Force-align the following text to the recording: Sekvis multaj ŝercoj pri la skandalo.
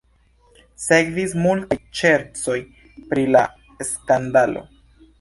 Sekvis 0.83 1.35
multaj 1.41 1.79
ŝercoj 2.01 2.59
pri 3.13 3.31
la 3.39 3.47
skandalo. 3.93 4.69